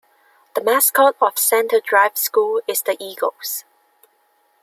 The 0.55 0.61
mascot 0.63 1.13
of 1.21 1.37
Center 1.37 1.79
Drive 1.79 2.17
School 2.17 2.61
is 2.67 2.81
the 2.81 2.97
Eagles. 2.99 3.65